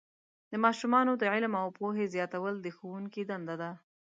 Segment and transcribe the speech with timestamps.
[0.51, 3.71] د ماشومانو د علم او پوهې زیاتول د ښوونکو دنده ده.